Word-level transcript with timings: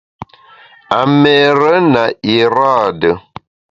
A 0.99 1.01
méére 1.21 1.75
na 1.91 2.03
iraade. 2.35 3.11